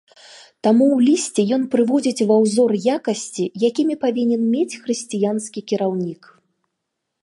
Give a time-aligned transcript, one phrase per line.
[0.67, 6.21] Таму ў лісце ён прыводзіць ва узор якасці, якімі павінен мець хрысціянскі кіраўнік.